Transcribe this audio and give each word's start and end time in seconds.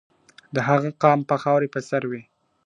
د 0.55 0.57
هغه 0.67 0.89
قام 1.03 1.19
به 1.29 1.35
خاوري 1.43 1.69
په 1.71 1.79
سر 1.89 2.03
وي!. 2.11 2.21